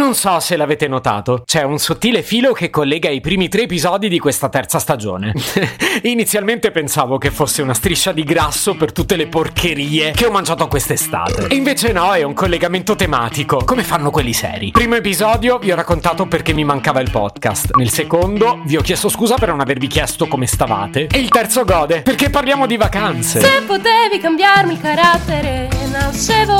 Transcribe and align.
Non 0.00 0.14
so 0.14 0.40
se 0.40 0.56
l'avete 0.56 0.88
notato, 0.88 1.42
c'è 1.44 1.62
un 1.62 1.76
sottile 1.76 2.22
filo 2.22 2.52
che 2.52 2.70
collega 2.70 3.10
i 3.10 3.20
primi 3.20 3.48
tre 3.48 3.64
episodi 3.64 4.08
di 4.08 4.18
questa 4.18 4.48
terza 4.48 4.78
stagione. 4.78 5.34
Inizialmente 6.04 6.70
pensavo 6.70 7.18
che 7.18 7.30
fosse 7.30 7.60
una 7.60 7.74
striscia 7.74 8.10
di 8.10 8.24
grasso 8.24 8.76
per 8.76 8.92
tutte 8.92 9.14
le 9.14 9.26
porcherie 9.26 10.12
che 10.12 10.24
ho 10.24 10.30
mangiato 10.30 10.66
quest'estate. 10.68 11.48
E 11.48 11.54
invece 11.54 11.92
no, 11.92 12.14
è 12.14 12.22
un 12.22 12.32
collegamento 12.32 12.96
tematico, 12.96 13.62
come 13.62 13.82
fanno 13.82 14.10
quelli 14.10 14.32
seri. 14.32 14.70
Primo 14.70 14.94
episodio 14.94 15.58
vi 15.58 15.70
ho 15.70 15.76
raccontato 15.76 16.24
perché 16.24 16.54
mi 16.54 16.64
mancava 16.64 17.00
il 17.00 17.10
podcast. 17.10 17.74
Nel 17.74 17.90
secondo 17.90 18.62
vi 18.64 18.78
ho 18.78 18.80
chiesto 18.80 19.10
scusa 19.10 19.34
per 19.34 19.50
non 19.50 19.60
avervi 19.60 19.86
chiesto 19.86 20.26
come 20.28 20.46
stavate. 20.46 21.08
E 21.12 21.18
il 21.18 21.28
terzo 21.28 21.66
gode, 21.66 22.00
perché 22.00 22.30
parliamo 22.30 22.66
di 22.66 22.78
vacanze. 22.78 23.40
Se 23.40 23.62
potevi 23.66 24.18
cambiarmi 24.18 24.72
il 24.72 24.80
carattere, 24.80 25.68
nascevo 25.92 26.59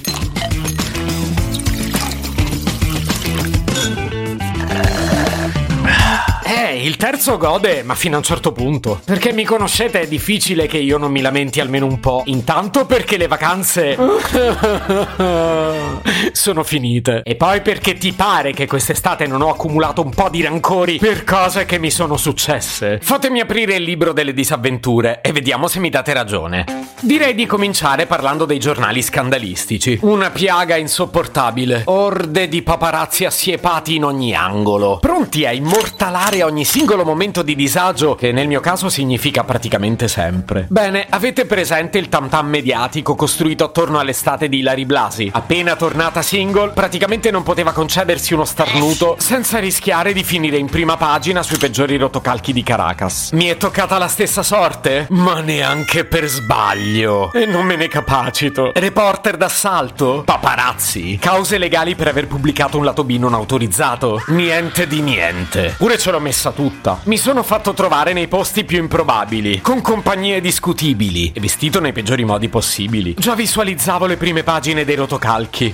Il 6.81 6.97
terzo 6.97 7.37
gode, 7.37 7.83
ma 7.83 7.95
fino 7.95 8.15
a 8.15 8.17
un 8.17 8.23
certo 8.23 8.51
punto. 8.51 9.01
Perché 9.05 9.33
mi 9.33 9.43
conoscete, 9.43 10.01
è 10.01 10.07
difficile 10.07 10.67
che 10.67 10.77
io 10.77 10.97
non 10.97 11.11
mi 11.11 11.21
lamenti 11.21 11.59
almeno 11.59 11.85
un 11.85 11.99
po'. 11.99 12.23
Intanto 12.25 12.85
perché 12.85 13.17
le 13.17 13.27
vacanze 13.27 13.97
sono 16.31 16.63
finite. 16.63 17.21
E 17.23 17.35
poi 17.35 17.61
perché 17.61 17.93
ti 17.93 18.13
pare 18.13 18.53
che 18.53 18.67
quest'estate 18.67 19.27
non 19.27 19.41
ho 19.41 19.49
accumulato 19.49 20.01
un 20.01 20.13
po' 20.13 20.29
di 20.29 20.41
rancori 20.41 20.97
per 20.97 21.23
cose 21.23 21.65
che 21.65 21.77
mi 21.77 21.91
sono 21.91 22.17
successe. 22.17 22.99
Fatemi 23.01 23.39
aprire 23.39 23.75
il 23.75 23.83
libro 23.83 24.13
delle 24.13 24.33
disavventure 24.33 25.21
e 25.21 25.31
vediamo 25.31 25.67
se 25.67 25.79
mi 25.79 25.89
date 25.89 26.13
ragione. 26.13 26.65
Direi 27.01 27.33
di 27.33 27.45
cominciare 27.45 28.05
parlando 28.05 28.45
dei 28.45 28.59
giornali 28.59 29.01
scandalistici. 29.01 29.99
Una 30.01 30.29
piaga 30.29 30.77
insopportabile. 30.77 31.83
Orde 31.85 32.47
di 32.47 32.61
paparazzi 32.61 33.25
assiepati 33.25 33.95
in 33.95 34.03
ogni 34.03 34.35
angolo. 34.35 34.99
Pronti 34.99 35.45
a 35.45 35.51
immortalare 35.51 36.43
ogni 36.43 36.65
singolo 36.71 37.03
momento 37.03 37.41
di 37.41 37.53
disagio, 37.53 38.15
che 38.15 38.31
nel 38.31 38.47
mio 38.47 38.61
caso 38.61 38.87
significa 38.87 39.43
praticamente 39.43 40.07
sempre. 40.07 40.67
Bene, 40.69 41.05
avete 41.09 41.45
presente 41.45 41.97
il 41.97 42.07
tam 42.07 42.29
tam 42.29 42.47
mediatico 42.47 43.13
costruito 43.13 43.65
attorno 43.65 43.99
all'estate 43.99 44.47
di 44.47 44.59
Ilari 44.59 44.85
Blasi? 44.85 45.29
Appena 45.33 45.75
tornata 45.75 46.21
single, 46.21 46.69
praticamente 46.69 47.29
non 47.29 47.43
poteva 47.43 47.73
concedersi 47.73 48.33
uno 48.33 48.45
starnuto 48.45 49.17
senza 49.19 49.59
rischiare 49.59 50.13
di 50.13 50.23
finire 50.23 50.55
in 50.55 50.69
prima 50.69 50.95
pagina 50.95 51.43
sui 51.43 51.57
peggiori 51.57 51.97
rotocalchi 51.97 52.53
di 52.53 52.63
Caracas. 52.63 53.31
Mi 53.33 53.47
è 53.47 53.57
toccata 53.57 53.97
la 53.97 54.07
stessa 54.07 54.41
sorte? 54.41 55.07
Ma 55.09 55.41
neanche 55.41 56.05
per 56.05 56.25
sbaglio. 56.27 57.33
E 57.33 57.45
non 57.47 57.65
me 57.65 57.75
ne 57.75 57.89
capacito. 57.89 58.71
Reporter 58.73 59.35
d'assalto? 59.35 60.21
Paparazzi? 60.23 61.17
Cause 61.19 61.57
legali 61.57 61.95
per 61.95 62.07
aver 62.07 62.27
pubblicato 62.27 62.77
un 62.77 62.85
lato 62.85 63.03
B 63.03 63.17
non 63.17 63.33
autorizzato? 63.33 64.23
Niente 64.27 64.87
di 64.87 65.01
niente. 65.01 65.75
Pure 65.77 65.97
ce 65.97 66.11
l'ho 66.11 66.19
messa 66.21 66.51
tutta. 66.51 66.59
Mi 67.05 67.17
sono 67.17 67.41
fatto 67.41 67.73
trovare 67.73 68.13
nei 68.13 68.27
posti 68.27 68.63
più 68.63 68.77
improbabili, 68.77 69.61
con 69.61 69.81
compagnie 69.81 70.41
discutibili 70.41 71.31
e 71.33 71.39
vestito 71.39 71.79
nei 71.79 71.91
peggiori 71.91 72.23
modi 72.23 72.49
possibili. 72.49 73.15
Già 73.17 73.33
visualizzavo 73.33 74.05
le 74.05 74.17
prime 74.17 74.43
pagine 74.43 74.85
dei 74.85 74.95
rotocalchi. 74.95 75.73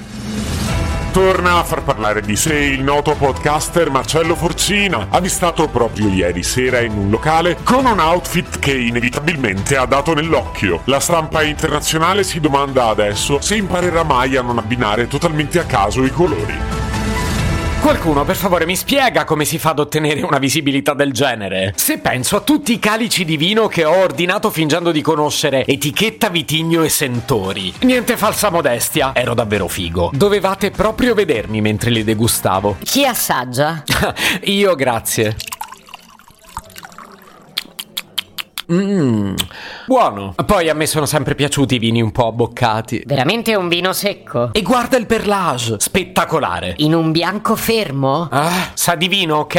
Torna 1.11 1.57
a 1.57 1.63
far 1.63 1.83
parlare 1.83 2.21
di 2.21 2.35
sé 2.35 2.53
il 2.53 2.83
noto 2.83 3.15
podcaster 3.15 3.89
Marcello 3.89 4.35
Forcina, 4.35 5.07
avvistato 5.09 5.67
proprio 5.67 6.07
ieri 6.09 6.43
sera 6.43 6.79
in 6.79 6.91
un 6.91 7.09
locale 7.09 7.57
con 7.63 7.85
un 7.85 7.99
outfit 7.99 8.59
che 8.59 8.77
inevitabilmente 8.77 9.75
ha 9.75 9.85
dato 9.85 10.13
nell'occhio. 10.13 10.81
La 10.85 10.99
stampa 10.99 11.41
internazionale 11.41 12.23
si 12.23 12.39
domanda 12.39 12.87
adesso 12.87 13.41
se 13.41 13.55
imparerà 13.55 14.03
mai 14.03 14.35
a 14.35 14.41
non 14.41 14.59
abbinare 14.59 15.07
totalmente 15.07 15.59
a 15.59 15.63
caso 15.63 16.05
i 16.05 16.11
colori. 16.11 16.76
Qualcuno, 17.87 18.25
per 18.25 18.35
favore, 18.35 18.65
mi 18.65 18.75
spiega 18.75 19.23
come 19.23 19.45
si 19.45 19.57
fa 19.57 19.69
ad 19.69 19.79
ottenere 19.79 20.21
una 20.21 20.39
visibilità 20.39 20.93
del 20.93 21.13
genere? 21.13 21.71
Se 21.77 21.99
penso 21.99 22.35
a 22.35 22.41
tutti 22.41 22.73
i 22.73 22.79
calici 22.79 23.23
di 23.23 23.37
vino 23.37 23.69
che 23.69 23.85
ho 23.85 23.95
ordinato 23.95 24.49
fingendo 24.49 24.91
di 24.91 25.01
conoscere 25.01 25.65
etichetta 25.65 26.27
vitigno 26.27 26.83
e 26.83 26.89
sentori. 26.89 27.73
Niente 27.83 28.17
falsa 28.17 28.51
modestia, 28.51 29.11
ero 29.15 29.33
davvero 29.33 29.69
figo. 29.69 30.11
Dovevate 30.13 30.69
proprio 30.69 31.13
vedermi 31.13 31.61
mentre 31.61 31.89
li 31.91 32.03
degustavo. 32.03 32.75
Chi 32.83 33.05
assaggia? 33.05 33.81
Io, 34.43 34.75
grazie. 34.75 35.37
Mmm, 38.69 39.33
buono. 39.85 40.35
Poi 40.45 40.67
a 40.67 40.73
me 40.73 40.87
sono 40.87 41.05
sempre 41.05 41.35
piaciuti 41.35 41.75
i 41.75 41.79
vini 41.79 42.01
un 42.01 42.11
po' 42.11 42.27
abboccati. 42.27 43.01
Veramente 43.05 43.55
un 43.55 43.69
vino 43.69 43.93
secco? 43.93 44.49
E 44.51 44.61
guarda 44.61 44.97
il 44.97 45.05
perlage, 45.05 45.75
spettacolare. 45.79 46.73
In 46.77 46.93
un 46.93 47.11
bianco 47.11 47.55
fermo? 47.55 48.27
Ah, 48.29 48.71
sa 48.73 48.95
di 48.95 49.07
vino, 49.07 49.37
ok? 49.37 49.55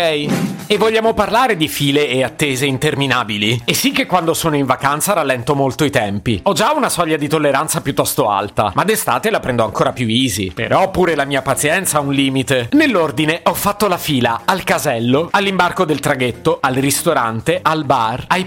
E 0.66 0.76
vogliamo 0.76 1.14
parlare 1.14 1.56
di 1.56 1.68
file 1.68 2.06
e 2.06 2.22
attese 2.22 2.66
interminabili? 2.66 3.62
E 3.64 3.72
sì 3.72 3.92
che 3.92 4.04
quando 4.04 4.34
sono 4.34 4.56
in 4.56 4.66
vacanza 4.66 5.14
rallento 5.14 5.54
molto 5.54 5.84
i 5.84 5.90
tempi. 5.90 6.40
Ho 6.42 6.52
già 6.52 6.72
una 6.72 6.90
soglia 6.90 7.16
di 7.16 7.28
tolleranza 7.28 7.80
piuttosto 7.80 8.28
alta, 8.28 8.72
ma 8.74 8.84
d'estate 8.84 9.30
la 9.30 9.40
prendo 9.40 9.64
ancora 9.64 9.92
più 9.92 10.06
easy. 10.06 10.52
Però 10.52 10.90
pure 10.90 11.14
la 11.14 11.24
mia 11.24 11.40
pazienza 11.40 11.96
ha 11.96 12.00
un 12.02 12.12
limite. 12.12 12.68
Nell'ordine 12.72 13.40
ho 13.44 13.54
fatto 13.54 13.88
la 13.88 13.96
fila 13.96 14.42
al 14.44 14.64
casello, 14.64 15.28
all'imbarco 15.30 15.86
del 15.86 16.00
traghetto, 16.00 16.58
al 16.60 16.74
ristorante, 16.74 17.60
al 17.62 17.86
bar, 17.86 18.26
ai 18.28 18.44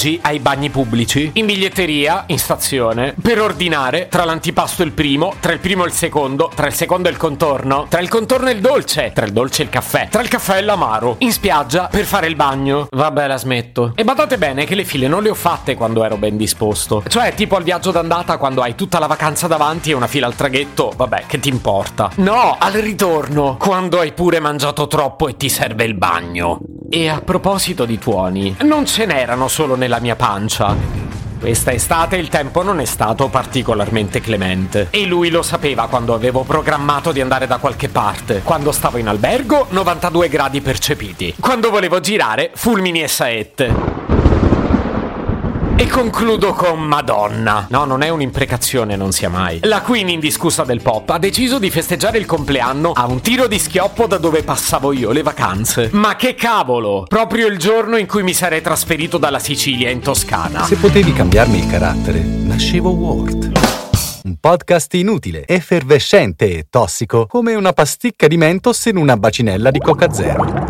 parcheggi, 0.00 0.18
ai 0.22 0.38
bagni 0.38 0.70
pubblici, 0.70 1.30
in 1.34 1.46
biglietteria, 1.46 2.24
in 2.26 2.38
stazione, 2.38 3.14
per 3.20 3.40
ordinare 3.40 4.08
tra 4.08 4.24
l'antipasto 4.24 4.82
e 4.82 4.86
il 4.86 4.92
primo, 4.92 5.34
tra 5.40 5.52
il 5.52 5.58
primo 5.58 5.84
e 5.84 5.88
il 5.88 5.92
secondo, 5.92 6.50
tra 6.54 6.66
il 6.66 6.72
secondo 6.72 7.08
e 7.08 7.10
il 7.10 7.18
contorno, 7.18 7.86
tra 7.88 8.00
il 8.00 8.08
contorno 8.08 8.48
e 8.48 8.52
il 8.52 8.60
dolce, 8.60 9.12
tra 9.14 9.26
il 9.26 9.32
dolce 9.32 9.62
e 9.62 9.64
il 9.66 9.70
caffè, 9.70 10.08
tra 10.10 10.22
il 10.22 10.28
caffè 10.28 10.56
e 10.58 10.62
l'amaro, 10.62 11.16
in 11.18 11.32
spiaggia 11.32 11.88
per 11.90 12.04
fare 12.04 12.26
il 12.26 12.36
bagno. 12.36 12.88
Vabbè, 12.90 13.26
la 13.26 13.36
smetto. 13.36 13.92
E 13.94 14.04
badate 14.04 14.38
bene 14.38 14.64
che 14.64 14.74
le 14.74 14.84
file 14.84 15.06
non 15.06 15.22
le 15.22 15.30
ho 15.30 15.34
fatte 15.34 15.74
quando 15.74 16.02
ero 16.04 16.16
ben 16.16 16.36
disposto. 16.36 17.02
Cioè, 17.06 17.34
tipo 17.34 17.56
al 17.56 17.62
viaggio 17.62 17.90
d'andata 17.90 18.38
quando 18.38 18.62
hai 18.62 18.74
tutta 18.74 18.98
la 18.98 19.06
vacanza 19.06 19.46
davanti 19.46 19.90
e 19.90 19.94
una 19.94 20.06
fila 20.06 20.26
al 20.26 20.34
traghetto, 20.34 20.92
vabbè, 20.96 21.24
che 21.26 21.38
ti 21.38 21.48
importa? 21.48 22.10
No, 22.16 22.56
al 22.58 22.72
ritorno, 22.72 23.56
quando 23.58 24.00
hai 24.00 24.12
pure 24.12 24.40
mangiato 24.40 24.86
troppo 24.86 25.28
e 25.28 25.36
ti 25.36 25.48
serve 25.48 25.84
il 25.84 25.94
bagno. 25.94 26.60
E 26.92 27.08
a 27.08 27.20
proposito 27.20 27.84
di 27.84 28.00
tuoni, 28.00 28.56
non 28.62 28.84
ce 28.84 29.06
n'erano 29.06 29.46
solo 29.46 29.76
nella 29.76 30.00
mia 30.00 30.16
pancia. 30.16 30.74
Questa 31.38 31.70
estate 31.70 32.16
il 32.16 32.28
tempo 32.28 32.64
non 32.64 32.80
è 32.80 32.84
stato 32.84 33.28
particolarmente 33.28 34.20
clemente. 34.20 34.88
E 34.90 35.06
lui 35.06 35.30
lo 35.30 35.42
sapeva 35.42 35.86
quando 35.86 36.14
avevo 36.14 36.42
programmato 36.42 37.12
di 37.12 37.20
andare 37.20 37.46
da 37.46 37.58
qualche 37.58 37.88
parte. 37.88 38.40
Quando 38.42 38.72
stavo 38.72 38.98
in 38.98 39.06
albergo, 39.06 39.68
92 39.70 40.28
gradi 40.28 40.60
percepiti. 40.60 41.36
Quando 41.38 41.70
volevo 41.70 42.00
girare, 42.00 42.50
fulmini 42.54 43.02
e 43.02 43.08
saette. 43.08 43.99
E 45.80 45.86
concludo 45.86 46.52
con 46.52 46.78
Madonna. 46.78 47.66
No, 47.70 47.86
non 47.86 48.02
è 48.02 48.10
un'imprecazione, 48.10 48.96
non 48.96 49.12
sia 49.12 49.30
mai. 49.30 49.60
La 49.62 49.80
queen 49.80 50.10
indiscussa 50.10 50.62
del 50.62 50.82
pop 50.82 51.08
ha 51.08 51.16
deciso 51.16 51.58
di 51.58 51.70
festeggiare 51.70 52.18
il 52.18 52.26
compleanno 52.26 52.92
a 52.92 53.06
un 53.06 53.22
tiro 53.22 53.46
di 53.46 53.58
schioppo 53.58 54.06
da 54.06 54.18
dove 54.18 54.42
passavo 54.42 54.92
io 54.92 55.10
le 55.10 55.22
vacanze. 55.22 55.88
Ma 55.92 56.16
che 56.16 56.34
cavolo! 56.34 57.06
Proprio 57.08 57.46
il 57.46 57.56
giorno 57.56 57.96
in 57.96 58.06
cui 58.06 58.22
mi 58.22 58.34
sarei 58.34 58.60
trasferito 58.60 59.16
dalla 59.16 59.38
Sicilia 59.38 59.88
in 59.88 60.00
Toscana. 60.00 60.64
Se 60.64 60.76
potevi 60.76 61.14
cambiarmi 61.14 61.60
il 61.60 61.66
carattere, 61.66 62.18
nascevo 62.18 62.90
Ward. 62.90 63.52
Un 64.24 64.36
podcast 64.38 64.92
inutile, 64.92 65.46
effervescente 65.46 66.58
e 66.58 66.66
tossico, 66.68 67.24
come 67.24 67.54
una 67.54 67.72
pasticca 67.72 68.26
di 68.26 68.36
mentos 68.36 68.84
in 68.84 68.98
una 68.98 69.16
bacinella 69.16 69.70
di 69.70 69.78
Coca 69.78 70.12
Zero. 70.12 70.69